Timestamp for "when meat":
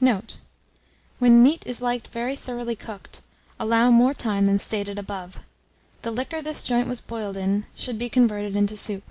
1.20-1.62